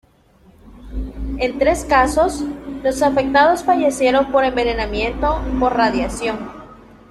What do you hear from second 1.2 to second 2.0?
En tres